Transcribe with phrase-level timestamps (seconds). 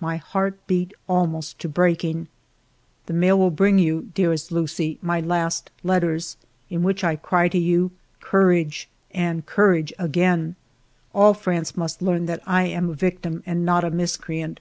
[0.00, 2.26] My heart beat almost to breaking.
[3.06, 6.36] The mail will bring you, dearest Lucie, my last letters,
[6.68, 7.92] in which I cry to you.
[8.20, 10.56] Courage and courage again!
[11.14, 14.58] All France must learn that I am a victim and not a miscreant.